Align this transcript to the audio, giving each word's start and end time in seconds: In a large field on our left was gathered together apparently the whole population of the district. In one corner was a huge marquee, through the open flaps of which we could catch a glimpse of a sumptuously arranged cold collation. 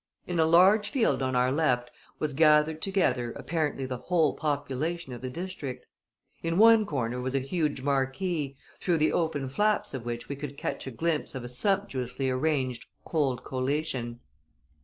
In 0.25 0.39
a 0.39 0.45
large 0.47 0.89
field 0.89 1.21
on 1.21 1.35
our 1.35 1.51
left 1.51 1.91
was 2.17 2.33
gathered 2.33 2.81
together 2.81 3.33
apparently 3.33 3.85
the 3.85 3.99
whole 3.99 4.33
population 4.33 5.13
of 5.13 5.21
the 5.21 5.29
district. 5.29 5.85
In 6.41 6.57
one 6.57 6.87
corner 6.87 7.21
was 7.21 7.35
a 7.35 7.39
huge 7.39 7.83
marquee, 7.83 8.57
through 8.79 8.97
the 8.97 9.13
open 9.13 9.47
flaps 9.47 9.93
of 9.93 10.03
which 10.03 10.27
we 10.27 10.35
could 10.35 10.57
catch 10.57 10.87
a 10.87 10.91
glimpse 10.91 11.35
of 11.35 11.43
a 11.43 11.47
sumptuously 11.47 12.31
arranged 12.31 12.87
cold 13.05 13.43
collation. 13.43 14.21